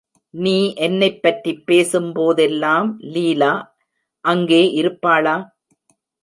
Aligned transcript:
நீ 0.33 0.53
என்னைப் 0.77 1.19
பற்றிப் 1.23 1.65
பேசும் 1.65 2.09
போதெல்லாம் 2.13 2.89
லீலா 3.11 3.53
அங்கே 4.25 4.61
இருப்பாளா? 4.73 5.35